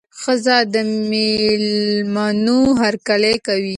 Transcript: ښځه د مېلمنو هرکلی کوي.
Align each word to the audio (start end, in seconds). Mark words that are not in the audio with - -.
ښځه 0.21 0.57
د 0.73 0.75
مېلمنو 1.11 2.59
هرکلی 2.81 3.35
کوي. 3.45 3.69